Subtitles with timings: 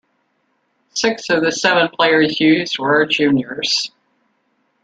[0.95, 3.91] Six of the seven players used were juniors.